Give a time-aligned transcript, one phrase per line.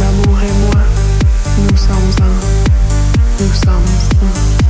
[0.00, 0.82] L'amour et moi,
[1.58, 2.34] nous sommes un,
[3.40, 3.90] nous sommes
[4.22, 4.60] un.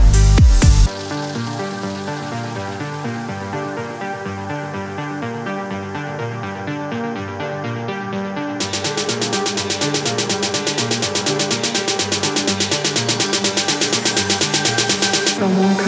[15.43, 15.80] Amour.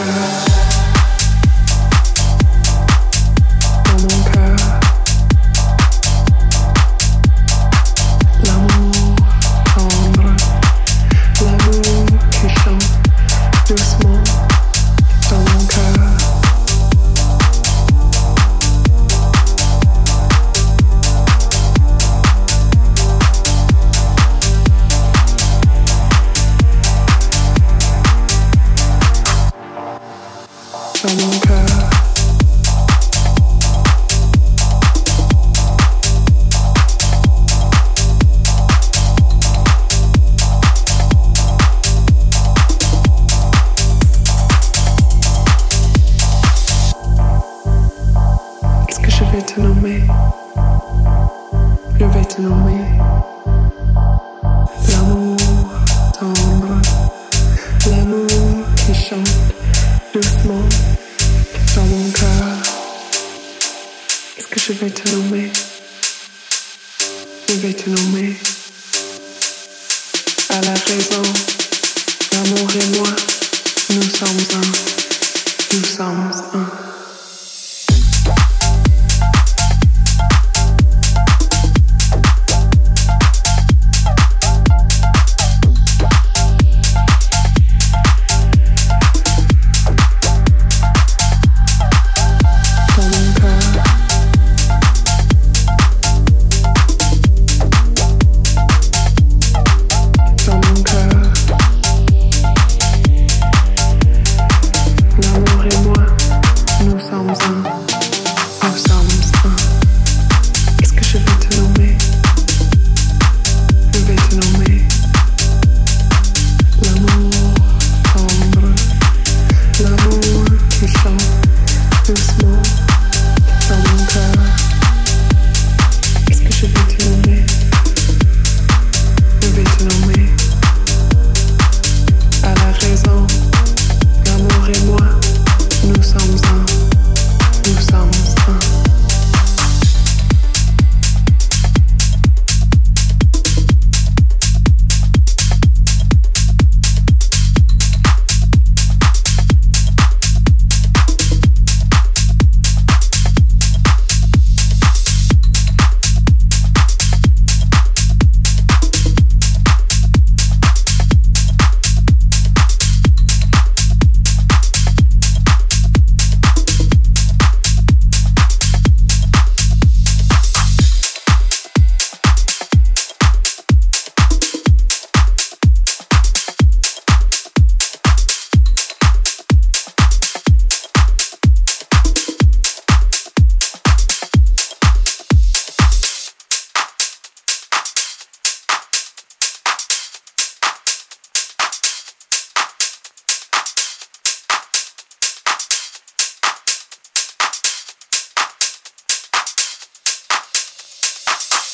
[31.69, 32.02] love.
[64.65, 65.51] Je vais te nommer.
[67.49, 68.37] Je vais te nommer.
[70.51, 71.23] À la raison,
[72.33, 73.09] l'amour et moi,
[73.91, 75.77] nous sommes un.
[75.77, 76.72] Nous sommes un.